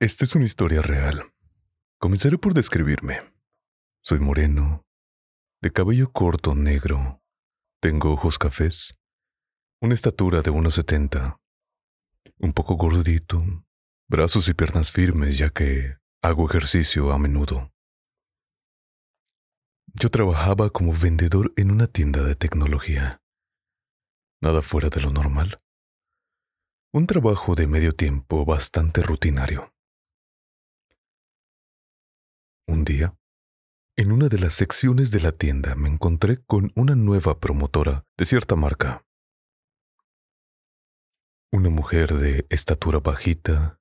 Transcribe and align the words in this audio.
Esta 0.00 0.24
es 0.24 0.36
una 0.36 0.44
historia 0.44 0.80
real. 0.80 1.34
Comenzaré 1.98 2.38
por 2.38 2.54
describirme. 2.54 3.18
Soy 4.00 4.20
moreno, 4.20 4.86
de 5.60 5.72
cabello 5.72 6.12
corto 6.12 6.54
negro, 6.54 7.20
tengo 7.82 8.12
ojos 8.12 8.38
cafés, 8.38 8.96
una 9.82 9.94
estatura 9.94 10.40
de 10.40 10.52
1,70, 10.52 11.40
un 12.38 12.52
poco 12.52 12.76
gordito, 12.76 13.44
brazos 14.08 14.48
y 14.48 14.54
piernas 14.54 14.92
firmes 14.92 15.36
ya 15.36 15.50
que 15.50 15.96
hago 16.22 16.48
ejercicio 16.48 17.10
a 17.10 17.18
menudo. 17.18 17.72
Yo 19.94 20.10
trabajaba 20.10 20.70
como 20.70 20.92
vendedor 20.92 21.52
en 21.56 21.72
una 21.72 21.88
tienda 21.88 22.22
de 22.22 22.36
tecnología. 22.36 23.20
Nada 24.40 24.62
fuera 24.62 24.90
de 24.90 25.00
lo 25.00 25.10
normal. 25.10 25.60
Un 26.92 27.08
trabajo 27.08 27.56
de 27.56 27.66
medio 27.66 27.90
tiempo 27.90 28.44
bastante 28.44 29.02
rutinario. 29.02 29.74
Un 32.68 32.84
día, 32.84 33.16
en 33.96 34.12
una 34.12 34.28
de 34.28 34.38
las 34.38 34.52
secciones 34.52 35.10
de 35.10 35.22
la 35.22 35.32
tienda 35.32 35.74
me 35.74 35.88
encontré 35.88 36.44
con 36.44 36.70
una 36.76 36.94
nueva 36.94 37.40
promotora 37.40 38.04
de 38.18 38.26
cierta 38.26 38.56
marca. 38.56 39.06
Una 41.50 41.70
mujer 41.70 42.12
de 42.12 42.46
estatura 42.50 42.98
bajita, 43.00 43.80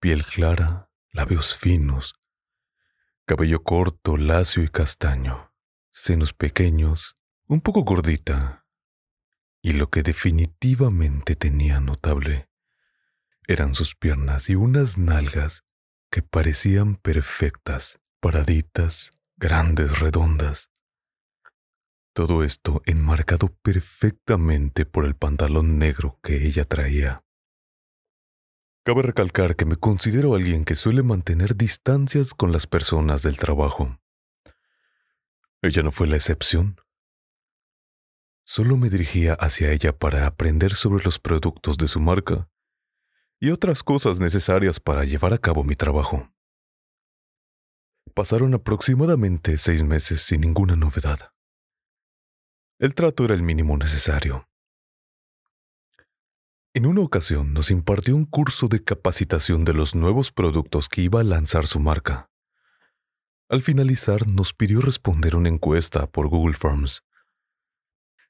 piel 0.00 0.24
clara, 0.24 0.90
labios 1.12 1.54
finos, 1.54 2.18
cabello 3.26 3.62
corto, 3.62 4.16
lacio 4.16 4.62
y 4.62 4.68
castaño, 4.70 5.52
senos 5.90 6.32
pequeños, 6.32 7.18
un 7.46 7.60
poco 7.60 7.82
gordita, 7.82 8.66
y 9.60 9.74
lo 9.74 9.90
que 9.90 10.02
definitivamente 10.02 11.36
tenía 11.36 11.80
notable 11.80 12.48
eran 13.46 13.74
sus 13.74 13.94
piernas 13.94 14.48
y 14.48 14.54
unas 14.54 14.96
nalgas 14.96 15.65
que 16.10 16.22
parecían 16.22 16.96
perfectas, 16.96 18.00
paraditas, 18.20 19.10
grandes, 19.36 19.98
redondas. 20.00 20.70
Todo 22.12 22.44
esto 22.44 22.82
enmarcado 22.86 23.54
perfectamente 23.62 24.86
por 24.86 25.04
el 25.04 25.14
pantalón 25.14 25.78
negro 25.78 26.18
que 26.22 26.46
ella 26.46 26.64
traía. 26.64 27.20
Cabe 28.84 29.02
recalcar 29.02 29.56
que 29.56 29.66
me 29.66 29.76
considero 29.76 30.34
alguien 30.34 30.64
que 30.64 30.76
suele 30.76 31.02
mantener 31.02 31.56
distancias 31.56 32.34
con 32.34 32.52
las 32.52 32.66
personas 32.66 33.22
del 33.22 33.36
trabajo. 33.36 34.00
Ella 35.60 35.82
no 35.82 35.90
fue 35.90 36.06
la 36.06 36.16
excepción. 36.16 36.80
Solo 38.44 38.76
me 38.76 38.88
dirigía 38.88 39.34
hacia 39.34 39.72
ella 39.72 39.98
para 39.98 40.26
aprender 40.26 40.74
sobre 40.74 41.04
los 41.04 41.18
productos 41.18 41.76
de 41.78 41.88
su 41.88 42.00
marca 42.00 42.48
y 43.40 43.50
otras 43.50 43.82
cosas 43.82 44.18
necesarias 44.18 44.80
para 44.80 45.04
llevar 45.04 45.32
a 45.32 45.38
cabo 45.38 45.64
mi 45.64 45.74
trabajo. 45.74 46.32
Pasaron 48.14 48.54
aproximadamente 48.54 49.58
seis 49.58 49.82
meses 49.82 50.22
sin 50.22 50.40
ninguna 50.40 50.76
novedad. 50.76 51.32
El 52.78 52.94
trato 52.94 53.24
era 53.24 53.34
el 53.34 53.42
mínimo 53.42 53.76
necesario. 53.76 54.48
En 56.74 56.86
una 56.86 57.00
ocasión 57.00 57.54
nos 57.54 57.70
impartió 57.70 58.14
un 58.14 58.26
curso 58.26 58.68
de 58.68 58.84
capacitación 58.84 59.64
de 59.64 59.72
los 59.72 59.94
nuevos 59.94 60.30
productos 60.30 60.88
que 60.88 61.00
iba 61.02 61.20
a 61.20 61.24
lanzar 61.24 61.66
su 61.66 61.80
marca. 61.80 62.30
Al 63.48 63.62
finalizar 63.62 64.26
nos 64.26 64.52
pidió 64.52 64.80
responder 64.80 65.36
una 65.36 65.48
encuesta 65.48 66.06
por 66.06 66.28
Google 66.28 66.54
Forms. 66.54 67.02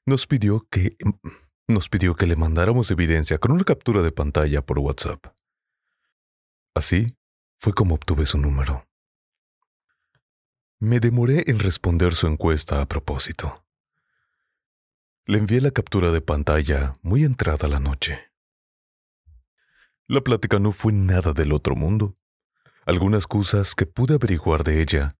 Nos 0.05 0.27
pidió 0.27 0.65
que 0.71 0.95
nos 1.67 1.89
pidió 1.89 2.15
que 2.15 2.25
le 2.25 2.35
mandáramos 2.35 2.89
evidencia 2.91 3.37
con 3.39 3.51
una 3.51 3.65
captura 3.65 4.01
de 4.01 4.11
pantalla 4.11 4.61
por 4.61 4.79
WhatsApp. 4.79 5.27
Así 6.73 7.07
fue 7.59 7.73
como 7.73 7.95
obtuve 7.95 8.25
su 8.25 8.37
número. 8.37 8.87
Me 10.79 10.99
demoré 10.99 11.43
en 11.47 11.59
responder 11.59 12.15
su 12.15 12.27
encuesta 12.27 12.81
a 12.81 12.85
propósito. 12.87 13.65
Le 15.25 15.39
envié 15.39 15.59
la 15.59 15.71
captura 15.71 16.11
de 16.11 16.21
pantalla 16.21 16.93
muy 17.01 17.25
entrada 17.25 17.67
la 17.67 17.79
noche. 17.79 18.31
La 20.07 20.21
plática 20.21 20.59
no 20.59 20.71
fue 20.71 20.93
nada 20.93 21.33
del 21.33 21.51
otro 21.51 21.75
mundo. 21.75 22.15
Algunas 22.85 23.27
cosas 23.27 23.75
que 23.75 23.85
pude 23.85 24.13
averiguar 24.13 24.63
de 24.63 24.81
ella 24.81 25.16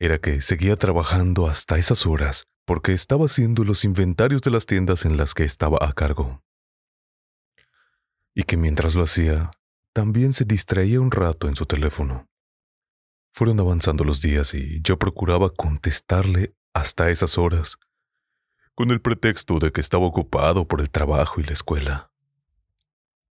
era 0.00 0.18
que 0.18 0.40
seguía 0.40 0.76
trabajando 0.76 1.48
hasta 1.48 1.78
esas 1.78 2.06
horas 2.06 2.44
porque 2.66 2.92
estaba 2.92 3.26
haciendo 3.26 3.64
los 3.64 3.84
inventarios 3.84 4.42
de 4.42 4.50
las 4.50 4.66
tiendas 4.66 5.04
en 5.04 5.16
las 5.16 5.34
que 5.34 5.44
estaba 5.44 5.78
a 5.80 5.92
cargo. 5.92 6.42
Y 8.34 8.42
que 8.42 8.56
mientras 8.56 8.94
lo 8.94 9.04
hacía, 9.04 9.50
también 9.92 10.32
se 10.32 10.44
distraía 10.44 11.00
un 11.00 11.10
rato 11.10 11.48
en 11.48 11.54
su 11.54 11.64
teléfono. 11.64 12.28
Fueron 13.32 13.60
avanzando 13.60 14.04
los 14.04 14.20
días 14.20 14.52
y 14.52 14.80
yo 14.82 14.98
procuraba 14.98 15.50
contestarle 15.50 16.54
hasta 16.74 17.10
esas 17.10 17.38
horas, 17.38 17.78
con 18.74 18.90
el 18.90 19.00
pretexto 19.00 19.58
de 19.58 19.72
que 19.72 19.80
estaba 19.80 20.04
ocupado 20.04 20.66
por 20.66 20.80
el 20.80 20.90
trabajo 20.90 21.40
y 21.40 21.44
la 21.44 21.52
escuela. 21.52 22.10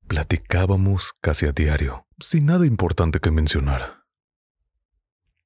Platicábamos 0.07 1.13
casi 1.21 1.45
a 1.45 1.51
diario, 1.51 2.07
sin 2.19 2.45
nada 2.45 2.65
importante 2.65 3.19
que 3.19 3.31
mencionar. 3.31 4.04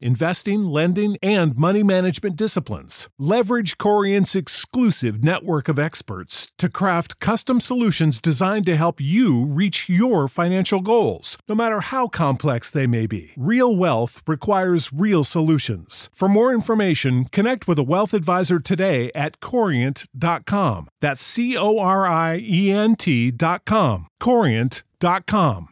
investing, 0.00 0.64
lending, 0.64 1.16
and 1.22 1.56
money 1.56 1.82
management 1.82 2.36
disciplines. 2.36 3.08
Leverage 3.18 3.78
Corient's 3.78 4.34
exclusive 4.34 5.22
network 5.22 5.68
of 5.68 5.78
experts 5.78 6.50
to 6.58 6.68
craft 6.68 7.18
custom 7.18 7.60
solutions 7.60 8.20
designed 8.20 8.66
to 8.66 8.76
help 8.76 9.00
you 9.00 9.44
reach 9.44 9.88
your 9.88 10.28
financial 10.28 10.80
goals, 10.80 11.36
no 11.48 11.54
matter 11.54 11.80
how 11.80 12.06
complex 12.06 12.70
they 12.70 12.86
may 12.86 13.06
be. 13.06 13.32
Real 13.36 13.76
wealth 13.76 14.22
requires 14.26 14.92
real 14.92 15.24
solutions. 15.24 16.08
For 16.14 16.28
more 16.28 16.54
information, 16.54 17.24
connect 17.26 17.66
with 17.66 17.78
a 17.78 17.82
wealth 17.94 18.14
advisor 18.14 18.60
today 18.60 19.10
at 19.14 19.40
corient.com. 19.40 20.88
That's 21.00 21.22
C 21.22 21.56
O 21.56 21.78
R 21.78 22.06
I 22.06 22.38
E 22.40 22.70
N 22.70 22.94
T.com. 22.96 24.06
Corient.com. 24.20 25.68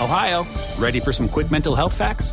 Ohio, 0.00 0.46
ready 0.78 1.00
for 1.00 1.12
some 1.12 1.28
quick 1.28 1.50
mental 1.50 1.74
health 1.74 1.96
facts? 1.96 2.32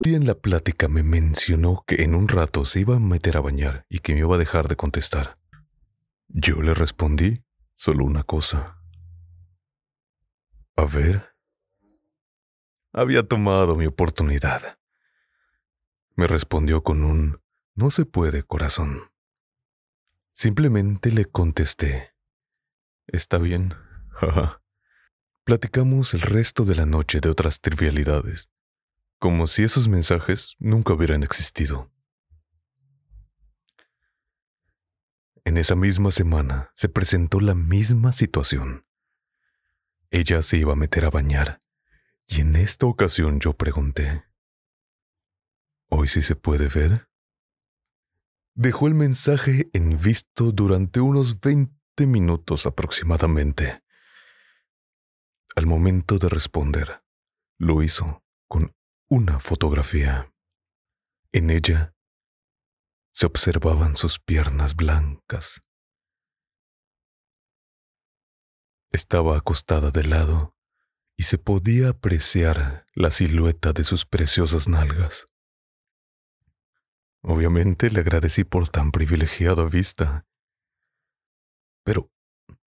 Y 0.00 0.14
en 0.14 0.26
la 0.26 0.34
plática 0.34 0.88
me 0.88 1.02
mencionó 1.02 1.84
que 1.86 2.02
en 2.02 2.14
un 2.14 2.28
rato 2.28 2.64
se 2.64 2.80
iba 2.80 2.96
a 2.96 3.00
meter 3.00 3.36
a 3.36 3.40
bañar 3.40 3.86
y 3.88 4.00
que 4.00 4.12
me 4.14 4.20
iba 4.20 4.34
a 4.34 4.38
dejar 4.38 4.68
de 4.68 4.76
contestar. 4.76 5.38
Yo 6.28 6.62
le 6.62 6.74
respondí 6.74 7.44
solo 7.76 8.04
una 8.04 8.24
cosa. 8.24 8.80
A 10.76 10.84
ver. 10.84 11.34
Había 12.92 13.26
tomado 13.26 13.76
mi 13.76 13.86
oportunidad. 13.86 14.78
Me 16.16 16.26
respondió 16.26 16.82
con 16.82 17.02
un 17.04 17.40
no 17.76 17.90
se 17.90 18.04
puede, 18.04 18.44
corazón. 18.44 19.10
Simplemente 20.32 21.10
le 21.10 21.24
contesté. 21.24 22.14
Está 23.08 23.38
bien. 23.38 23.74
Platicamos 25.44 26.14
el 26.14 26.22
resto 26.22 26.64
de 26.64 26.76
la 26.76 26.86
noche 26.86 27.20
de 27.20 27.28
otras 27.28 27.60
trivialidades, 27.60 28.48
como 29.24 29.46
si 29.46 29.62
esos 29.62 29.88
mensajes 29.88 30.54
nunca 30.58 30.92
hubieran 30.92 31.22
existido. 31.22 31.90
En 35.46 35.56
esa 35.56 35.74
misma 35.76 36.10
semana 36.10 36.72
se 36.76 36.90
presentó 36.90 37.40
la 37.40 37.54
misma 37.54 38.12
situación. 38.12 38.84
Ella 40.10 40.42
se 40.42 40.58
iba 40.58 40.74
a 40.74 40.76
meter 40.76 41.06
a 41.06 41.10
bañar, 41.10 41.58
y 42.26 42.42
en 42.42 42.54
esta 42.54 42.84
ocasión 42.84 43.40
yo 43.40 43.54
pregunté, 43.54 44.26
¿Hoy 45.88 46.08
sí 46.08 46.20
se 46.20 46.36
puede 46.36 46.68
ver? 46.68 47.08
Dejó 48.52 48.88
el 48.88 48.94
mensaje 48.94 49.70
en 49.72 49.98
visto 49.98 50.52
durante 50.52 51.00
unos 51.00 51.40
20 51.40 52.06
minutos 52.06 52.66
aproximadamente. 52.66 53.82
Al 55.56 55.64
momento 55.64 56.18
de 56.18 56.28
responder, 56.28 57.02
lo 57.56 57.82
hizo 57.82 58.22
con 58.48 58.74
una 59.08 59.38
fotografía. 59.38 60.32
En 61.30 61.50
ella 61.50 61.94
se 63.12 63.26
observaban 63.26 63.96
sus 63.96 64.18
piernas 64.18 64.74
blancas. 64.74 65.62
Estaba 68.90 69.36
acostada 69.36 69.90
de 69.90 70.04
lado 70.04 70.56
y 71.16 71.24
se 71.24 71.36
podía 71.36 71.90
apreciar 71.90 72.86
la 72.94 73.10
silueta 73.10 73.72
de 73.72 73.84
sus 73.84 74.06
preciosas 74.06 74.68
nalgas. 74.68 75.26
Obviamente 77.22 77.90
le 77.90 78.00
agradecí 78.00 78.44
por 78.44 78.68
tan 78.68 78.90
privilegiada 78.90 79.64
vista, 79.64 80.26
pero 81.84 82.10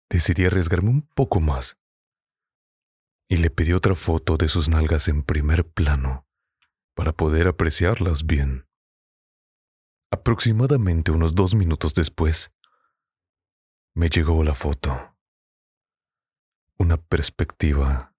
decidí 0.09 0.45
arriesgarme 0.45 0.89
un 0.89 1.01
poco 1.01 1.39
más 1.39 1.80
y 3.31 3.37
le 3.37 3.49
pedí 3.49 3.71
otra 3.71 3.95
foto 3.95 4.35
de 4.35 4.49
sus 4.49 4.67
nalgas 4.67 5.07
en 5.07 5.23
primer 5.23 5.65
plano 5.65 6.27
para 6.93 7.13
poder 7.13 7.47
apreciarlas 7.47 8.25
bien. 8.25 8.67
Aproximadamente 10.11 11.11
unos 11.11 11.33
dos 11.33 11.55
minutos 11.55 11.93
después, 11.93 12.51
me 13.95 14.09
llegó 14.09 14.43
la 14.43 14.53
foto. 14.53 15.15
Una 16.77 16.97
perspectiva 16.97 18.13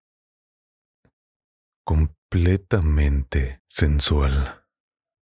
completamente 1.84 3.62
sensual 3.68 4.64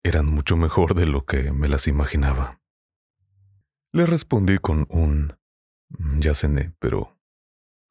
eran 0.04 0.25
mucho 0.25 0.57
mejor 0.57 0.95
de 0.95 1.06
lo 1.06 1.25
que 1.25 1.54
me 1.54 1.69
las 1.69 1.88
imaginaba. 1.88 2.62
Le 3.94 4.06
respondí 4.06 4.57
con 4.57 4.86
un 4.89 5.39
ya 6.19 6.36
cené, 6.36 6.75
pero 6.78 7.18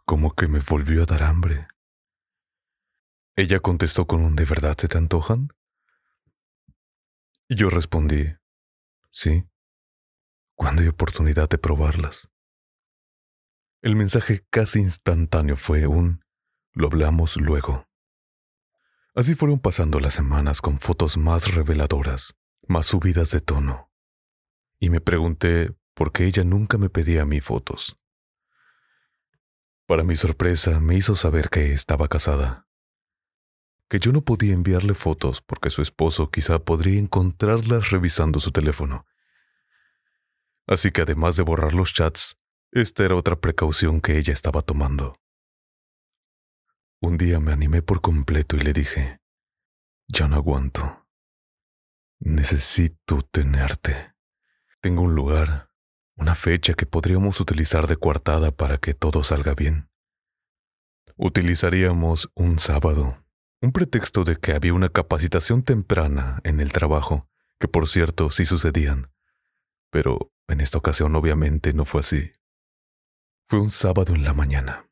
como 0.05 0.35
que 0.35 0.47
me 0.47 0.61
volvió 0.61 1.03
a 1.03 1.07
dar 1.07 1.23
hambre. 1.23 1.67
Ella 3.39 3.61
contestó 3.61 4.07
con 4.07 4.23
un 4.23 4.35
¿de 4.35 4.47
verdad 4.47 4.79
se 4.79 4.89
te 4.89 4.97
antojan? 4.97 5.49
Y 7.49 7.55
yo 7.57 7.69
respondí, 7.69 8.27
sí, 9.11 9.45
cuando 10.55 10.81
hay 10.81 10.89
oportunidad 10.89 11.47
de 11.47 11.59
probarlas. 11.59 12.31
El 13.83 13.95
mensaje 13.95 14.47
casi 14.49 14.81
instantáneo 14.81 15.57
fue 15.57 15.87
un 15.87 16.25
lo 16.73 16.87
hablamos 16.87 17.37
luego. 17.37 17.87
Así 19.15 19.35
fueron 19.35 19.61
pasando 19.61 20.01
las 20.01 20.15
semanas 20.15 20.63
con 20.63 20.81
fotos 20.81 21.19
más 21.19 21.55
reveladoras, 21.55 22.35
más 22.67 22.87
subidas 22.87 23.31
de 23.33 23.41
tono. 23.41 23.93
Y 24.79 24.89
me 24.89 25.03
pregunté 25.03 25.77
por 25.93 26.11
qué 26.11 26.25
ella 26.25 26.43
nunca 26.43 26.79
me 26.79 26.89
pedía 26.89 27.23
a 27.23 27.27
mí 27.27 27.43
fotos. 27.43 27.97
Para 29.87 30.05
mi 30.05 30.17
sorpresa, 30.17 30.81
me 30.81 30.97
hizo 30.97 31.17
saber 31.17 31.51
que 31.51 31.73
estaba 31.73 32.09
casada, 32.09 32.67
que 33.89 33.99
yo 33.99 34.13
no 34.13 34.23
podía 34.23 34.53
enviarle 34.55 34.95
fotos 34.95 35.41
porque 35.41 35.71
su 35.71 35.83
esposo 35.83 36.31
quizá 36.31 36.59
podría 36.59 36.99
encontrarlas 36.99 37.91
revisando 37.91 38.41
su 38.41 38.51
teléfono. 38.51 39.07
Así 40.67 40.91
que 40.91 41.03
además 41.03 41.37
de 41.37 41.43
borrar 41.43 41.75
los 41.75 41.95
chats, 41.95 42.37
esta 42.73 43.05
era 43.05 43.15
otra 43.15 43.37
precaución 43.37 44.01
que 44.01 44.19
ella 44.19 44.33
estaba 44.33 44.63
tomando. 44.63 45.15
Un 47.01 47.19
día 47.19 47.39
me 47.39 47.53
animé 47.53 47.83
por 47.83 48.01
completo 48.01 48.57
y 48.57 48.61
le 48.61 48.73
dije, 48.73 49.21
ya 50.09 50.27
no 50.29 50.37
aguanto. 50.37 51.07
Necesito 52.19 53.23
tenerte. 53.31 54.15
Tengo 54.81 55.03
un 55.03 55.15
lugar, 55.15 55.71
una 56.17 56.35
fecha 56.35 56.75
que 56.75 56.87
podríamos 56.87 57.41
utilizar 57.41 57.87
de 57.87 57.97
coartada 57.97 58.51
para 58.51 58.79
que 58.79 58.95
todo 58.95 59.23
salga 59.23 59.55
bien. 59.55 59.91
Utilizaríamos 61.17 62.31
un 62.35 62.59
sábado, 62.59 63.26
un 63.63 63.73
pretexto 63.73 64.25
de 64.25 64.37
que 64.37 64.53
había 64.53 64.75
una 64.75 64.89
capacitación 64.89 65.63
temprana 65.63 66.41
en 66.45 66.61
el 66.61 66.73
trabajo, 66.73 67.29
que 67.59 67.69
por 67.69 67.89
cierto 67.89 68.31
sí 68.31 68.45
sucedían, 68.45 69.11
pero 69.91 70.33
en 70.49 70.61
esta 70.61 70.79
ocasión 70.79 71.17
obviamente 71.17 71.73
no 71.73 71.85
fue 71.85 72.01
así. 72.01 72.31
Fue 73.49 73.61
un 73.61 73.71
sábado 73.71 74.15
en 74.15 74.25
la 74.25 74.35
mañana. 74.35 74.89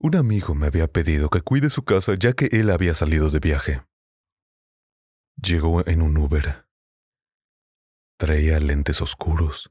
Un 0.00 0.16
amigo 0.16 0.54
me 0.54 0.66
había 0.66 0.86
pedido 0.86 1.28
que 1.28 1.42
cuide 1.42 1.70
su 1.70 1.84
casa 1.84 2.14
ya 2.18 2.32
que 2.32 2.46
él 2.52 2.70
había 2.70 2.94
salido 2.94 3.30
de 3.30 3.40
viaje. 3.40 3.82
Llegó 5.36 5.86
en 5.86 6.02
un 6.02 6.16
Uber. 6.16 6.66
Traía 8.16 8.58
lentes 8.60 9.00
oscuros, 9.00 9.70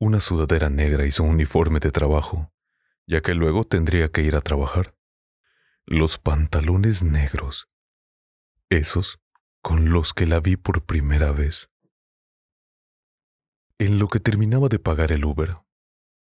una 0.00 0.20
sudadera 0.20 0.70
negra 0.70 1.06
y 1.06 1.10
su 1.10 1.24
uniforme 1.24 1.80
de 1.80 1.90
trabajo, 1.90 2.52
ya 3.06 3.20
que 3.22 3.34
luego 3.34 3.64
tendría 3.64 4.08
que 4.10 4.22
ir 4.22 4.36
a 4.36 4.40
trabajar. 4.40 4.94
Los 5.86 6.18
pantalones 6.18 7.02
negros, 7.02 7.68
esos 8.70 9.20
con 9.62 9.90
los 9.90 10.14
que 10.14 10.26
la 10.26 10.40
vi 10.40 10.56
por 10.56 10.84
primera 10.84 11.32
vez. 11.32 11.70
En 13.78 13.98
lo 13.98 14.08
que 14.08 14.20
terminaba 14.20 14.68
de 14.68 14.78
pagar 14.78 15.12
el 15.12 15.24
Uber, 15.24 15.56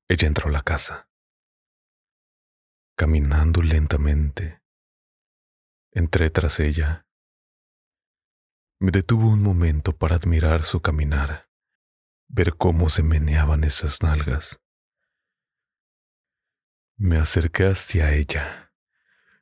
ella 0.08 0.28
entró 0.28 0.50
a 0.50 0.52
la 0.52 0.64
casa 0.64 1.12
caminando 3.02 3.64
lentamente. 3.64 4.62
Entré 5.92 6.30
tras 6.30 6.60
ella. 6.60 7.08
Me 8.80 8.92
detuvo 8.92 9.28
un 9.28 9.42
momento 9.42 9.98
para 9.98 10.18
admirar 10.18 10.62
su 10.62 10.84
caminar, 10.84 11.50
ver 12.28 12.56
cómo 12.58 12.92
se 12.92 13.02
meneaban 13.02 13.64
esas 13.64 14.04
nalgas. 14.04 14.62
Me 16.96 17.18
acerqué 17.18 17.66
hacia 17.66 18.14
ella, 18.14 18.71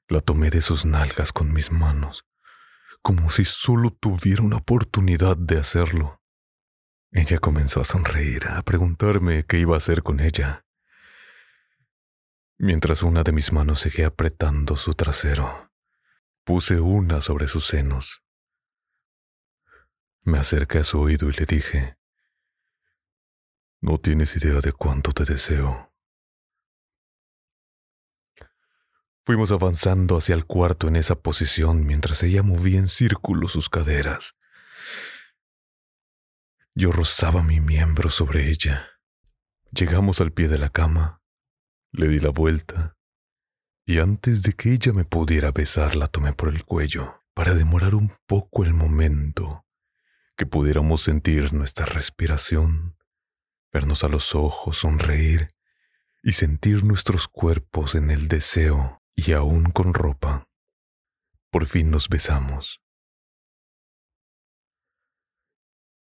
la 0.10 0.20
tomé 0.20 0.50
de 0.50 0.62
sus 0.62 0.86
nalgas 0.86 1.32
con 1.32 1.54
mis 1.54 1.72
manos, 1.72 2.26
como 3.02 3.30
si 3.30 3.46
solo 3.46 3.92
tuviera 3.92 4.44
una 4.44 4.58
oportunidad 4.58 5.38
de 5.38 5.60
hacerlo. 5.60 6.22
Ella 7.12 7.40
comenzó 7.40 7.80
a 7.80 7.86
sonreír, 7.86 8.48
a 8.50 8.62
preguntarme 8.64 9.46
qué 9.46 9.60
iba 9.60 9.76
a 9.76 9.78
hacer 9.78 10.04
con 10.04 10.20
ella 10.20 10.66
mientras 12.60 13.04
una 13.04 13.24
de 13.24 13.32
mis 13.32 13.52
manos 13.54 13.80
seguía 13.80 14.08
apretando 14.08 14.76
su 14.76 14.94
trasero. 14.94 15.72
Puse 16.44 16.80
una 16.80 17.22
sobre 17.22 17.48
sus 17.48 17.66
senos. 17.66 18.24
Me 20.22 20.38
acerqué 20.38 20.80
a 20.80 20.84
su 20.84 21.00
oído 21.00 21.30
y 21.30 21.34
le 21.34 21.46
dije, 21.46 21.98
No 23.80 23.98
tienes 23.98 24.36
idea 24.36 24.60
de 24.60 24.74
cuánto 24.74 25.12
te 25.14 25.24
deseo. 25.24 25.89
Fuimos 29.30 29.52
avanzando 29.52 30.18
hacia 30.18 30.34
el 30.34 30.46
cuarto 30.46 30.88
en 30.88 30.96
esa 30.96 31.14
posición 31.14 31.86
mientras 31.86 32.24
ella 32.24 32.42
movía 32.42 32.80
en 32.80 32.88
círculo 32.88 33.48
sus 33.48 33.70
caderas. 33.70 34.34
Yo 36.74 36.92
rozaba 36.92 37.44
mi 37.44 37.60
miembro 37.60 38.10
sobre 38.10 38.50
ella. 38.50 38.88
Llegamos 39.70 40.20
al 40.20 40.32
pie 40.32 40.48
de 40.48 40.58
la 40.58 40.72
cama, 40.72 41.22
le 41.92 42.08
di 42.08 42.20
la 42.20 42.32
vuelta, 42.32 42.98
y 43.86 44.00
antes 44.00 44.42
de 44.42 44.54
que 44.54 44.74
ella 44.74 44.94
me 44.94 45.06
pudiera 45.06 45.52
besar 45.52 45.96
la 45.96 46.08
tomé 46.08 46.34
por 46.34 46.50
el 46.50 46.66
cuello 46.66 47.22
para 47.36 47.54
demorar 47.54 47.94
un 47.94 48.12
poco 48.26 48.64
el 48.64 48.74
momento 48.74 49.64
que 50.38 50.48
pudiéramos 50.48 51.04
sentir 51.04 51.54
nuestra 51.54 51.86
respiración, 51.86 52.98
vernos 53.72 54.04
a 54.04 54.08
los 54.08 54.34
ojos, 54.34 54.78
sonreír 54.78 55.50
y 56.24 56.32
sentir 56.32 56.84
nuestros 56.84 57.28
cuerpos 57.28 57.94
en 57.94 58.10
el 58.10 58.28
deseo 58.28 58.99
y 59.26 59.34
aún 59.34 59.72
con 59.72 59.94
ropa. 59.94 60.48
Por 61.52 61.68
fin 61.68 61.92
nos 61.92 62.10
besamos. 62.10 62.82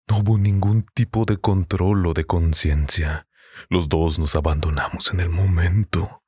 No 0.09 0.19
hubo 0.19 0.39
ningún 0.39 0.85
tipo 0.95 1.25
de 1.25 1.37
control 1.37 2.07
o 2.07 2.15
de 2.15 2.25
conciencia. 2.25 3.27
Los 3.69 3.89
dos 3.89 4.19
nos 4.19 4.37
abandonamos 4.37 5.13
en 5.13 5.21
el 5.21 5.29
momento. 5.29 6.23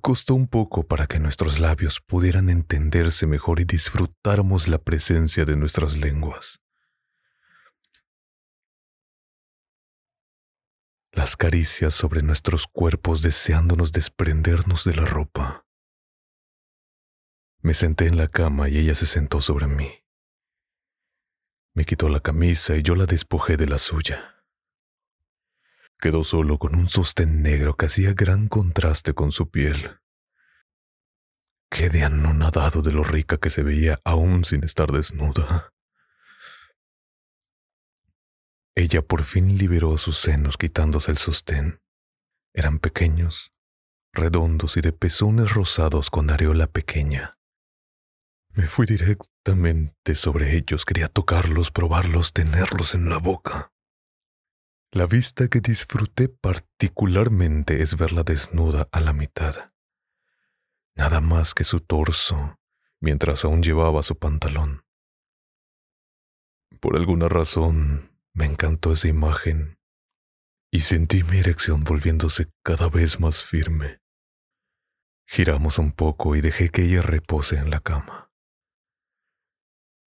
Costó 0.00 0.34
un 0.34 0.48
poco 0.48 0.86
para 0.86 1.06
que 1.06 1.20
nuestros 1.20 1.60
labios 1.60 2.00
pudieran 2.00 2.50
entenderse 2.50 3.26
mejor 3.26 3.60
y 3.60 3.64
disfrutáramos 3.64 4.68
la 4.68 4.78
presencia 4.78 5.44
de 5.44 5.56
nuestras 5.56 5.96
lenguas. 5.96 6.60
Las 11.12 11.36
caricias 11.36 11.94
sobre 11.94 12.22
nuestros 12.22 12.66
cuerpos 12.66 13.22
deseándonos 13.22 13.92
desprendernos 13.92 14.84
de 14.84 14.94
la 14.94 15.04
ropa. 15.04 15.66
Me 17.60 17.74
senté 17.74 18.06
en 18.06 18.16
la 18.16 18.28
cama 18.28 18.68
y 18.68 18.78
ella 18.78 18.94
se 18.94 19.06
sentó 19.06 19.40
sobre 19.40 19.66
mí. 19.66 20.04
Me 21.74 21.84
quitó 21.84 22.08
la 22.08 22.20
camisa 22.20 22.76
y 22.76 22.82
yo 22.82 22.94
la 22.94 23.06
despojé 23.06 23.56
de 23.56 23.66
la 23.66 23.78
suya. 23.78 24.44
Quedó 25.98 26.24
solo 26.24 26.58
con 26.58 26.76
un 26.76 26.88
sostén 26.88 27.42
negro 27.42 27.76
que 27.76 27.86
hacía 27.86 28.12
gran 28.12 28.46
contraste 28.46 29.14
con 29.14 29.32
su 29.32 29.50
piel. 29.50 30.00
Quedé 31.70 32.04
anonadado 32.04 32.82
de 32.82 32.92
lo 32.92 33.02
rica 33.02 33.38
que 33.38 33.50
se 33.50 33.62
veía 33.62 34.00
aún 34.04 34.44
sin 34.44 34.62
estar 34.62 34.92
desnuda. 34.92 35.72
Ella 38.78 39.02
por 39.02 39.24
fin 39.24 39.58
liberó 39.58 39.98
sus 39.98 40.18
senos 40.18 40.56
quitándose 40.56 41.10
el 41.10 41.18
sostén. 41.18 41.80
Eran 42.54 42.78
pequeños, 42.78 43.50
redondos 44.12 44.76
y 44.76 44.80
de 44.82 44.92
pezones 44.92 45.52
rosados 45.52 46.10
con 46.10 46.30
areola 46.30 46.68
pequeña. 46.68 47.32
Me 48.50 48.68
fui 48.68 48.86
directamente 48.86 50.14
sobre 50.14 50.56
ellos, 50.56 50.84
quería 50.84 51.08
tocarlos, 51.08 51.72
probarlos, 51.72 52.32
tenerlos 52.32 52.94
en 52.94 53.08
la 53.08 53.18
boca. 53.18 53.72
La 54.92 55.06
vista 55.06 55.48
que 55.48 55.58
disfruté 55.58 56.28
particularmente 56.28 57.82
es 57.82 57.96
verla 57.96 58.22
desnuda 58.22 58.88
a 58.92 59.00
la 59.00 59.12
mitad. 59.12 59.72
Nada 60.94 61.20
más 61.20 61.52
que 61.52 61.64
su 61.64 61.80
torso, 61.80 62.60
mientras 63.00 63.44
aún 63.44 63.60
llevaba 63.60 64.04
su 64.04 64.16
pantalón. 64.16 64.84
Por 66.78 66.94
alguna 66.94 67.28
razón 67.28 68.16
me 68.38 68.44
encantó 68.44 68.92
esa 68.92 69.08
imagen 69.08 69.80
y 70.70 70.82
sentí 70.82 71.24
mi 71.24 71.38
erección 71.38 71.82
volviéndose 71.82 72.52
cada 72.62 72.88
vez 72.88 73.18
más 73.18 73.42
firme. 73.42 74.00
Giramos 75.26 75.78
un 75.78 75.90
poco 75.90 76.36
y 76.36 76.40
dejé 76.40 76.70
que 76.70 76.84
ella 76.84 77.02
repose 77.02 77.56
en 77.56 77.68
la 77.68 77.80
cama. 77.80 78.30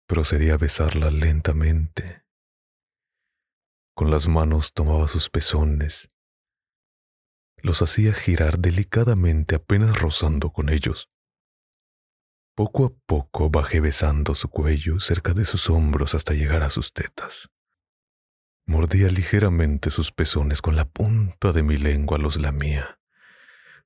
Procedí 0.07 0.51
a 0.51 0.57
besarla 0.57 1.11
lentamente. 1.11 2.23
Con 3.93 4.09
las 4.09 4.29
manos 4.29 4.71
tomaba 4.73 5.09
sus 5.09 5.29
pezones. 5.29 6.07
Los 7.57 7.81
hacía 7.81 8.13
girar 8.13 8.57
delicadamente 8.57 9.55
apenas 9.55 9.99
rozando 9.99 10.51
con 10.51 10.69
ellos. 10.69 11.09
Poco 12.55 12.85
a 12.85 12.89
poco 13.05 13.49
bajé 13.49 13.81
besando 13.81 14.33
su 14.33 14.47
cuello 14.49 15.01
cerca 15.01 15.33
de 15.33 15.43
sus 15.43 15.69
hombros 15.69 16.15
hasta 16.15 16.33
llegar 16.33 16.63
a 16.63 16.69
sus 16.69 16.93
tetas. 16.93 17.49
Mordía 18.65 19.09
ligeramente 19.09 19.89
sus 19.89 20.11
pezones 20.11 20.61
con 20.61 20.75
la 20.75 20.85
punta 20.85 21.51
de 21.51 21.63
mi 21.63 21.77
lengua, 21.77 22.17
los 22.17 22.37
lamía. 22.37 22.99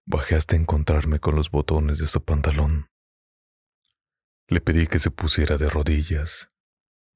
Bajé 0.06 0.36
hasta 0.36 0.56
encontrarme 0.56 1.20
con 1.20 1.36
los 1.36 1.52
botones 1.52 2.00
de 2.00 2.08
su 2.08 2.24
pantalón. 2.24 2.90
Le 4.48 4.62
pedí 4.62 4.88
que 4.88 5.00
se 5.00 5.12
pusiera 5.12 5.58
de 5.58 5.70
rodillas 5.70 6.52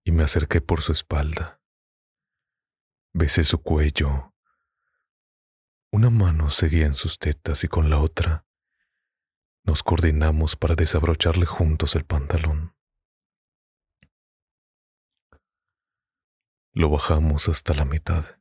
y 0.04 0.12
me 0.12 0.24
acerqué 0.24 0.60
por 0.62 0.82
su 0.82 0.92
espalda. 0.92 1.62
Besé 3.14 3.44
su 3.44 3.62
cuello. 3.62 4.34
Una 5.92 6.10
mano 6.10 6.50
seguía 6.50 6.86
en 6.86 6.96
sus 6.96 7.20
tetas 7.20 7.64
y 7.64 7.68
con 7.68 7.90
la 7.90 8.00
otra 8.00 8.46
nos 9.64 9.84
coordinamos 9.84 10.56
para 10.56 10.76
desabrocharle 10.76 11.46
juntos 11.46 11.96
el 11.96 12.04
pantalón. 12.04 12.74
Lo 16.74 16.90
bajamos 16.90 17.50
hasta 17.50 17.74
la 17.74 17.86
mitad. 17.86 18.40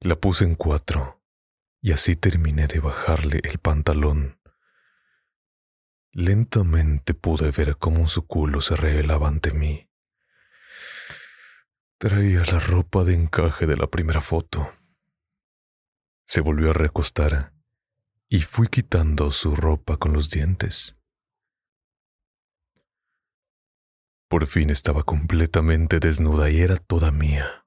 La 0.00 0.16
puse 0.16 0.44
en 0.44 0.54
cuatro 0.54 1.22
y 1.80 1.92
así 1.92 2.16
terminé 2.16 2.66
de 2.66 2.80
bajarle 2.80 3.40
el 3.44 3.58
pantalón 3.58 4.40
Lentamente 6.12 7.14
pude 7.14 7.52
ver 7.52 7.76
cómo 7.76 8.08
su 8.08 8.26
culo 8.26 8.60
se 8.60 8.74
revelaba 8.74 9.28
ante 9.28 9.52
mí. 9.52 9.88
Traía 11.98 12.44
la 12.46 12.58
ropa 12.58 13.04
de 13.04 13.14
encaje 13.14 13.66
de 13.66 13.76
la 13.76 13.86
primera 13.86 14.20
foto. 14.20 14.72
Se 16.26 16.40
volvió 16.40 16.70
a 16.70 16.72
recostar 16.72 17.52
y 18.28 18.40
fui 18.40 18.66
quitando 18.66 19.30
su 19.30 19.54
ropa 19.54 19.98
con 19.98 20.12
los 20.12 20.30
dientes. 20.30 20.99
Por 24.30 24.46
fin 24.46 24.70
estaba 24.70 25.02
completamente 25.02 26.00
desnuda 26.00 26.48
y 26.48 26.62
era 26.62 26.78
toda 26.78 27.10
mía. 27.10 27.66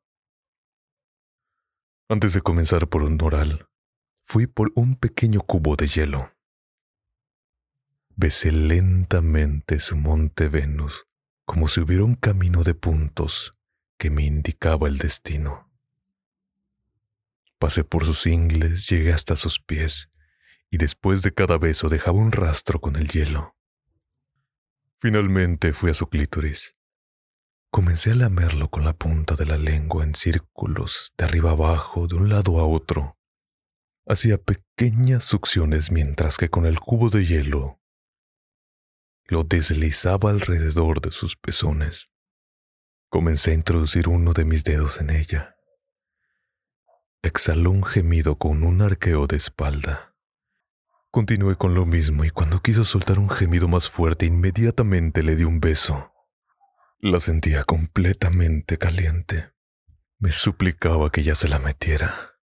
Antes 2.09 2.33
de 2.33 2.41
comenzar 2.41 2.89
por 2.89 3.03
un 3.03 3.21
oral, 3.21 3.67
fui 4.25 4.47
por 4.47 4.71
un 4.73 4.95
pequeño 4.95 5.41
cubo 5.41 5.75
de 5.75 5.87
hielo 5.87 6.33
besé 8.15 8.51
lentamente 8.51 9.79
su 9.79 9.97
monte 9.97 10.47
Venus 10.47 11.07
como 11.45 11.67
si 11.67 11.81
hubiera 11.81 12.03
un 12.03 12.15
camino 12.15 12.63
de 12.63 12.73
puntos 12.73 13.53
que 13.97 14.09
me 14.09 14.23
indicaba 14.23 14.87
el 14.87 14.97
destino. 14.97 15.69
Pasé 17.59 17.83
por 17.83 18.05
sus 18.05 18.25
ingles, 18.25 18.87
llegué 18.89 19.11
hasta 19.11 19.35
sus 19.35 19.59
pies, 19.59 20.09
y 20.69 20.77
después 20.77 21.21
de 21.21 21.33
cada 21.33 21.57
beso 21.57 21.89
dejaba 21.89 22.17
un 22.17 22.31
rastro 22.31 22.79
con 22.79 22.95
el 22.95 23.09
hielo. 23.09 23.55
Finalmente 25.03 25.73
fui 25.73 25.91
a 25.91 25.93
su 25.93 26.07
clítoris. 26.07 26.77
Comencé 27.69 28.11
a 28.11 28.15
lamerlo 28.15 28.69
con 28.69 28.85
la 28.85 28.93
punta 28.93 29.35
de 29.35 29.45
la 29.45 29.57
lengua 29.57 30.05
en 30.05 30.15
círculos, 30.15 31.11
de 31.17 31.25
arriba 31.25 31.51
abajo, 31.51 32.07
de 32.07 32.15
un 32.15 32.29
lado 32.29 32.57
a 32.61 32.65
otro. 32.65 33.17
Hacía 34.07 34.37
pequeñas 34.37 35.25
succiones 35.25 35.91
mientras 35.91 36.37
que 36.37 36.47
con 36.47 36.65
el 36.65 36.79
cubo 36.79 37.09
de 37.09 37.25
hielo 37.25 37.81
lo 39.25 39.43
deslizaba 39.43 40.29
alrededor 40.29 41.01
de 41.01 41.11
sus 41.11 41.35
pezones. 41.35 42.09
Comencé 43.09 43.51
a 43.51 43.55
introducir 43.55 44.07
uno 44.07 44.31
de 44.31 44.45
mis 44.45 44.63
dedos 44.63 45.01
en 45.01 45.09
ella. 45.09 45.57
Exhaló 47.21 47.71
un 47.71 47.83
gemido 47.83 48.37
con 48.37 48.63
un 48.63 48.81
arqueo 48.81 49.27
de 49.27 49.35
espalda. 49.35 50.12
Continué 51.13 51.57
con 51.57 51.75
lo 51.75 51.85
mismo 51.85 52.25
y 52.25 52.31
cuando 52.31 52.59
quiso 52.61 52.85
soltar 52.85 53.19
un 53.19 53.29
gemido 53.29 53.67
más 53.67 53.87
fuerte 53.87 54.25
inmediatamente 54.25 55.21
le 55.21 55.35
di 55.35 55.43
un 55.43 55.59
beso. 55.59 56.11
La 56.99 57.19
sentía 57.19 57.63
completamente 57.65 58.79
caliente. 58.79 59.51
Me 60.17 60.31
suplicaba 60.31 61.11
que 61.11 61.21
ya 61.21 61.35
se 61.35 61.47
la 61.47 61.59
metiera. 61.59 62.39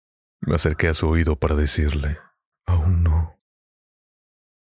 Me 0.41 0.55
acerqué 0.55 0.89
a 0.89 0.95
su 0.95 1.07
oído 1.07 1.37
para 1.37 1.55
decirle, 1.57 2.17
aún 2.65 3.03
no. 3.03 3.39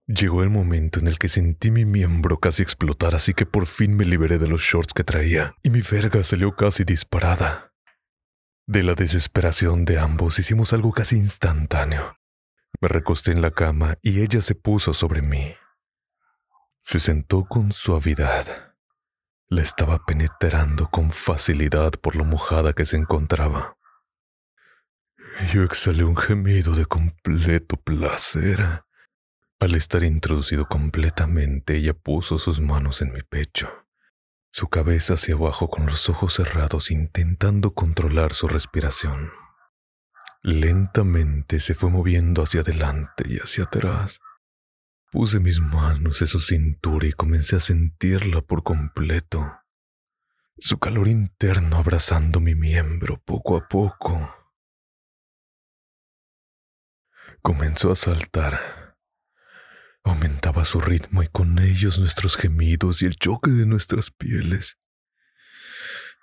Llegó 0.06 0.42
el 0.42 0.50
momento 0.50 1.00
en 1.00 1.06
el 1.06 1.18
que 1.18 1.30
sentí 1.30 1.70
mi 1.70 1.87
miembro 1.87 2.40
casi 2.40 2.62
explotar, 2.62 3.14
así 3.14 3.32
que 3.32 3.46
por 3.46 3.64
fin 3.64 3.96
me 3.96 4.04
liberé 4.04 4.38
de 4.38 4.49
los 4.49 4.61
shorts 4.61 4.92
que 4.92 5.04
traía 5.04 5.54
y 5.62 5.70
mi 5.70 5.80
verga 5.80 6.23
salió 6.23 6.54
casi 6.54 6.84
disparada. 6.84 7.73
De 8.66 8.82
la 8.82 8.94
desesperación 8.96 9.87
de 9.87 9.99
ambos 9.99 10.38
hicimos 10.38 10.75
algo 10.75 10.92
casi 10.92 11.16
instantáneo. 11.16 12.18
Me 12.81 12.88
recosté 12.88 13.33
en 13.33 13.40
la 13.40 13.50
cama 13.50 13.97
y 14.02 14.21
ella 14.23 14.43
se 14.43 14.54
puso 14.54 14.95
sobre 14.95 15.23
mí. 15.23 15.54
Se 16.83 17.00
sentó 17.00 17.45
con 17.45 17.73
suavidad. 17.73 18.75
La 19.49 19.62
estaba 19.62 20.04
penetrando 20.04 20.88
con 20.90 21.12
facilidad 21.12 21.93
por 21.93 22.16
lo 22.16 22.25
mojada 22.25 22.73
que 22.73 22.85
se 22.85 22.97
encontraba. 22.97 23.76
Yo 25.52 25.62
exhalé 25.62 26.04
un 26.04 26.16
gemido 26.16 26.75
de 26.75 26.87
completo 26.87 27.76
placer. 27.76 28.85
Al 29.61 29.75
estar 29.75 30.02
introducido 30.04 30.66
completamente, 30.66 31.76
ella 31.76 31.95
puso 31.95 32.38
sus 32.38 32.61
manos 32.61 33.00
en 33.02 33.12
mi 33.12 33.23
pecho. 33.23 33.71
su 34.50 34.69
cabeza 34.69 35.14
hacia 35.14 35.35
abajo 35.35 35.69
con 35.69 35.87
los 35.87 36.09
ojos 36.09 36.35
cerrados 36.35 36.93
intentando 36.93 37.75
controlar 37.75 38.35
su 38.35 38.47
respiración. 38.47 39.33
Lentamente 40.46 41.58
se 41.58 41.74
fue 41.74 41.88
moviendo 41.88 42.42
hacia 42.42 42.60
adelante 42.60 43.24
y 43.26 43.38
hacia 43.38 43.64
atrás. 43.64 44.20
Puse 45.10 45.40
mis 45.40 45.58
manos 45.58 46.20
en 46.20 46.26
su 46.26 46.38
cintura 46.38 47.06
y 47.06 47.12
comencé 47.12 47.56
a 47.56 47.60
sentirla 47.60 48.42
por 48.42 48.62
completo. 48.62 49.62
Su 50.58 50.78
calor 50.78 51.08
interno 51.08 51.78
abrazando 51.78 52.40
mi 52.40 52.54
miembro 52.54 53.22
poco 53.24 53.56
a 53.56 53.66
poco. 53.66 54.34
Comenzó 57.40 57.90
a 57.90 57.96
saltar. 57.96 58.98
Aumentaba 60.02 60.66
su 60.66 60.78
ritmo 60.78 61.22
y 61.22 61.28
con 61.28 61.58
ellos 61.58 61.98
nuestros 61.98 62.36
gemidos 62.36 63.00
y 63.00 63.06
el 63.06 63.16
choque 63.16 63.50
de 63.50 63.64
nuestras 63.64 64.10
pieles. 64.10 64.76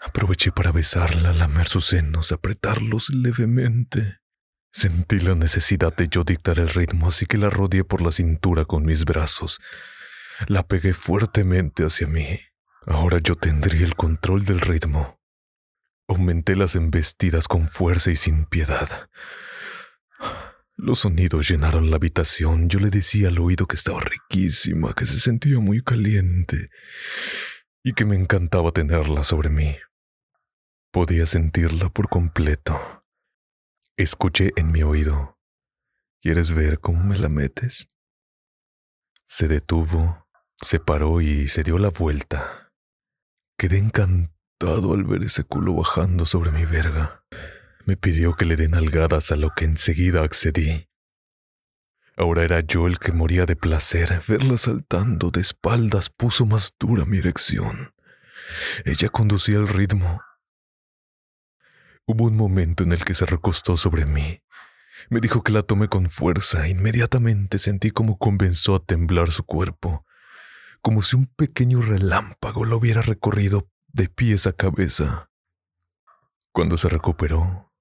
Aproveché 0.03 0.51
para 0.51 0.71
besarla, 0.71 1.31
lamer 1.31 1.67
sus 1.67 1.85
senos, 1.85 2.31
apretarlos 2.31 3.09
levemente. 3.09 4.19
Sentí 4.71 5.19
la 5.19 5.35
necesidad 5.35 5.95
de 5.95 6.07
yo 6.07 6.23
dictar 6.23 6.57
el 6.57 6.69
ritmo, 6.69 7.09
así 7.09 7.27
que 7.27 7.37
la 7.37 7.49
rodeé 7.49 7.83
por 7.83 8.01
la 8.01 8.11
cintura 8.11 8.65
con 8.65 8.83
mis 8.83 9.05
brazos. 9.05 9.59
La 10.47 10.67
pegué 10.67 10.93
fuertemente 10.93 11.83
hacia 11.83 12.07
mí. 12.07 12.39
Ahora 12.87 13.19
yo 13.19 13.35
tendría 13.35 13.85
el 13.85 13.95
control 13.95 14.43
del 14.43 14.59
ritmo. 14.59 15.19
Aumenté 16.07 16.55
las 16.55 16.75
embestidas 16.75 17.47
con 17.47 17.67
fuerza 17.67 18.09
y 18.09 18.15
sin 18.15 18.45
piedad. 18.45 19.07
Los 20.77 21.01
sonidos 21.01 21.47
llenaron 21.47 21.91
la 21.91 21.97
habitación. 21.97 22.69
Yo 22.69 22.79
le 22.79 22.89
decía 22.89 23.27
al 23.27 23.37
oído 23.37 23.67
que 23.67 23.75
estaba 23.75 24.01
riquísima, 24.01 24.95
que 24.95 25.05
se 25.05 25.19
sentía 25.19 25.59
muy 25.59 25.83
caliente 25.83 26.69
y 27.83 27.93
que 27.93 28.05
me 28.05 28.15
encantaba 28.15 28.71
tenerla 28.71 29.23
sobre 29.23 29.49
mí. 29.49 29.77
Podía 30.93 31.25
sentirla 31.25 31.87
por 31.87 32.09
completo. 32.09 33.05
Escuché 33.97 34.51
en 34.57 34.73
mi 34.73 34.83
oído. 34.83 35.39
¿Quieres 36.21 36.53
ver 36.53 36.81
cómo 36.81 37.01
me 37.01 37.17
la 37.17 37.29
metes? 37.29 37.87
Se 39.25 39.47
detuvo, 39.47 40.27
se 40.57 40.81
paró 40.81 41.21
y 41.21 41.47
se 41.47 41.63
dio 41.63 41.77
la 41.77 41.91
vuelta. 41.91 42.73
Quedé 43.57 43.77
encantado 43.77 44.93
al 44.93 45.05
ver 45.05 45.23
ese 45.23 45.45
culo 45.45 45.75
bajando 45.75 46.25
sobre 46.25 46.51
mi 46.51 46.65
verga. 46.65 47.23
Me 47.85 47.95
pidió 47.95 48.35
que 48.35 48.43
le 48.43 48.57
den 48.57 48.75
algadas 48.75 49.31
a 49.31 49.37
lo 49.37 49.51
que 49.51 49.63
enseguida 49.63 50.25
accedí. 50.25 50.89
Ahora 52.17 52.43
era 52.43 52.59
yo 52.59 52.87
el 52.87 52.99
que 52.99 53.13
moría 53.13 53.45
de 53.45 53.55
placer. 53.55 54.21
Verla 54.27 54.57
saltando 54.57 55.31
de 55.31 55.39
espaldas 55.39 56.09
puso 56.09 56.45
más 56.45 56.75
dura 56.77 57.05
mi 57.05 57.19
erección. 57.19 57.93
Ella 58.83 59.07
conducía 59.07 59.55
el 59.55 59.69
ritmo. 59.69 60.21
Hubo 62.05 62.25
un 62.25 62.35
momento 62.35 62.83
en 62.83 62.91
el 62.91 63.05
que 63.05 63.13
se 63.13 63.25
recostó 63.25 63.77
sobre 63.77 64.05
mí. 64.05 64.41
Me 65.09 65.19
dijo 65.19 65.43
que 65.43 65.51
la 65.51 65.63
tomé 65.63 65.87
con 65.87 66.09
fuerza. 66.09 66.67
Inmediatamente 66.67 67.59
sentí 67.59 67.91
como 67.91 68.17
comenzó 68.17 68.75
a 68.75 68.83
temblar 68.83 69.31
su 69.31 69.43
cuerpo, 69.43 70.05
como 70.81 71.01
si 71.01 71.15
un 71.15 71.27
pequeño 71.27 71.81
relámpago 71.81 72.65
lo 72.65 72.77
hubiera 72.77 73.01
recorrido 73.01 73.69
de 73.87 74.09
pies 74.09 74.47
a 74.47 74.53
cabeza. 74.53 75.29
Cuando 76.51 76.77
se 76.77 76.89
recuperó, 76.89 77.71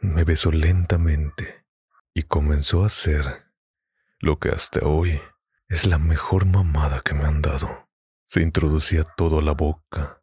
me 0.00 0.24
besó 0.24 0.50
lentamente 0.50 1.64
y 2.14 2.24
comenzó 2.24 2.82
a 2.82 2.86
hacer 2.86 3.46
lo 4.18 4.38
que 4.38 4.50
hasta 4.50 4.80
hoy 4.86 5.20
es 5.68 5.86
la 5.86 5.98
mejor 5.98 6.44
mamada 6.44 7.00
que 7.00 7.14
me 7.14 7.24
han 7.24 7.40
dado. 7.42 7.88
Se 8.28 8.42
introducía 8.42 9.04
todo 9.04 9.38
a 9.38 9.42
la 9.42 9.52
boca. 9.52 10.21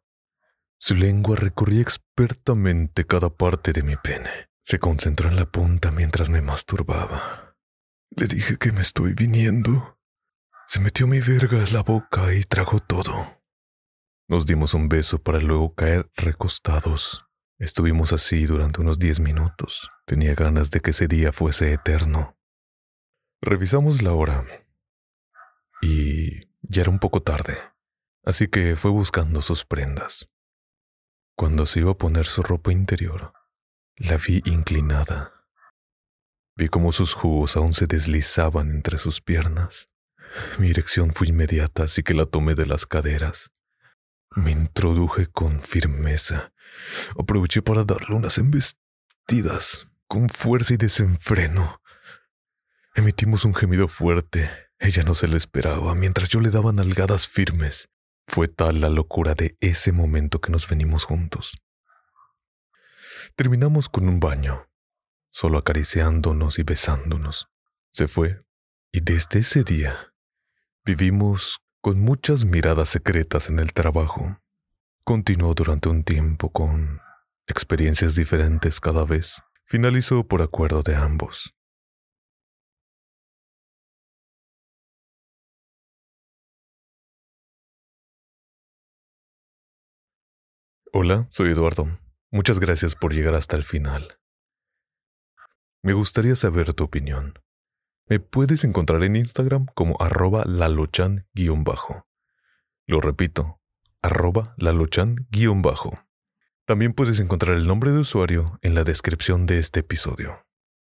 Su 0.80 0.96
lengua 0.96 1.36
recorría 1.36 1.82
expertamente 1.82 3.06
cada 3.06 3.30
parte 3.30 3.72
de 3.72 3.84
mi 3.84 3.96
pene. 3.96 4.48
Se 4.64 4.80
concentró 4.80 5.28
en 5.28 5.36
la 5.36 5.46
punta 5.46 5.92
mientras 5.92 6.28
me 6.30 6.42
masturbaba. 6.42 7.56
Le 8.10 8.26
dije 8.26 8.56
que 8.56 8.72
me 8.72 8.80
estoy 8.80 9.12
viniendo. 9.12 9.98
Se 10.66 10.80
metió 10.80 11.06
mi 11.06 11.20
verga 11.20 11.62
a 11.62 11.70
la 11.70 11.82
boca 11.82 12.34
y 12.34 12.42
tragó 12.42 12.80
todo. 12.80 13.40
Nos 14.26 14.46
dimos 14.46 14.74
un 14.74 14.88
beso 14.88 15.22
para 15.22 15.38
luego 15.38 15.74
caer 15.74 16.10
recostados 16.16 17.30
Estuvimos 17.60 18.14
así 18.14 18.46
durante 18.46 18.80
unos 18.80 18.98
diez 18.98 19.20
minutos. 19.20 19.90
Tenía 20.06 20.34
ganas 20.34 20.70
de 20.70 20.80
que 20.80 20.92
ese 20.92 21.08
día 21.08 21.30
fuese 21.30 21.74
eterno. 21.74 22.38
Revisamos 23.42 24.00
la 24.00 24.14
hora 24.14 24.46
y 25.82 26.46
ya 26.62 26.80
era 26.80 26.90
un 26.90 26.98
poco 26.98 27.20
tarde, 27.20 27.58
así 28.24 28.48
que 28.48 28.76
fue 28.76 28.90
buscando 28.90 29.42
sus 29.42 29.66
prendas. 29.66 30.26
Cuando 31.40 31.64
se 31.64 31.80
iba 31.80 31.92
a 31.92 31.96
poner 31.96 32.26
su 32.26 32.42
ropa 32.42 32.70
interior, 32.70 33.32
la 33.96 34.18
vi 34.18 34.42
inclinada. 34.44 35.46
Vi 36.54 36.68
cómo 36.68 36.92
sus 36.92 37.14
jugos 37.14 37.56
aún 37.56 37.72
se 37.72 37.86
deslizaban 37.86 38.70
entre 38.70 38.98
sus 38.98 39.22
piernas. 39.22 39.88
Mi 40.58 40.68
erección 40.68 41.14
fue 41.14 41.28
inmediata, 41.28 41.84
así 41.84 42.02
que 42.02 42.12
la 42.12 42.26
tomé 42.26 42.54
de 42.54 42.66
las 42.66 42.84
caderas. 42.84 43.52
Me 44.36 44.50
introduje 44.50 45.28
con 45.28 45.62
firmeza. 45.62 46.52
Aproveché 47.18 47.62
para 47.62 47.84
darle 47.84 48.16
unas 48.16 48.36
embestidas, 48.36 49.86
con 50.08 50.28
fuerza 50.28 50.74
y 50.74 50.76
desenfreno. 50.76 51.80
Emitimos 52.94 53.46
un 53.46 53.54
gemido 53.54 53.88
fuerte. 53.88 54.50
Ella 54.78 55.04
no 55.04 55.14
se 55.14 55.26
lo 55.26 55.38
esperaba, 55.38 55.94
mientras 55.94 56.28
yo 56.28 56.40
le 56.40 56.50
daba 56.50 56.74
nalgadas 56.74 57.26
firmes. 57.26 57.89
Fue 58.32 58.46
tal 58.46 58.80
la 58.80 58.88
locura 58.88 59.34
de 59.34 59.56
ese 59.58 59.90
momento 59.90 60.40
que 60.40 60.52
nos 60.52 60.68
venimos 60.68 61.02
juntos. 61.02 61.60
Terminamos 63.34 63.88
con 63.88 64.08
un 64.08 64.20
baño, 64.20 64.68
solo 65.32 65.58
acariciándonos 65.58 66.60
y 66.60 66.62
besándonos. 66.62 67.48
Se 67.90 68.06
fue, 68.06 68.38
y 68.92 69.00
desde 69.00 69.40
ese 69.40 69.64
día 69.64 70.14
vivimos 70.84 71.58
con 71.80 71.98
muchas 71.98 72.44
miradas 72.44 72.90
secretas 72.90 73.50
en 73.50 73.58
el 73.58 73.72
trabajo. 73.72 74.40
Continuó 75.02 75.52
durante 75.54 75.88
un 75.88 76.04
tiempo 76.04 76.52
con 76.52 77.00
experiencias 77.48 78.14
diferentes 78.14 78.78
cada 78.78 79.04
vez. 79.04 79.42
Finalizó 79.64 80.22
por 80.28 80.40
acuerdo 80.40 80.82
de 80.82 80.94
ambos. 80.94 81.52
Hola, 90.92 91.28
soy 91.30 91.50
Eduardo. 91.52 91.88
Muchas 92.32 92.58
gracias 92.58 92.96
por 92.96 93.14
llegar 93.14 93.36
hasta 93.36 93.54
el 93.54 93.62
final. 93.62 94.18
Me 95.82 95.92
gustaría 95.92 96.34
saber 96.34 96.74
tu 96.74 96.82
opinión. 96.82 97.38
Me 98.08 98.18
puedes 98.18 98.64
encontrar 98.64 99.04
en 99.04 99.14
Instagram 99.14 99.66
como 99.76 99.96
arroba 100.00 100.44
lalochan-bajo. 100.46 102.08
Lo 102.88 103.00
repito, 103.00 103.60
arroba 104.02 104.56
lalochan-bajo. 104.58 105.92
También 106.66 106.92
puedes 106.92 107.20
encontrar 107.20 107.56
el 107.56 107.68
nombre 107.68 107.92
de 107.92 108.00
usuario 108.00 108.58
en 108.60 108.74
la 108.74 108.82
descripción 108.82 109.46
de 109.46 109.58
este 109.58 109.80
episodio. 109.80 110.44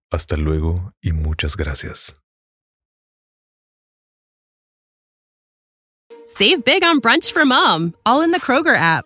Hasta 0.10 0.38
luego 0.38 0.94
y 1.02 1.12
muchas 1.12 1.58
gracias. 1.58 2.16
Save 6.26 6.64
big 6.64 6.82
on 6.86 7.02
brunch 7.02 7.34
for 7.34 7.46
mom, 7.46 7.94
all 8.06 8.24
in 8.24 8.32
the 8.32 8.40
Kroger 8.40 8.78
app. 8.78 9.06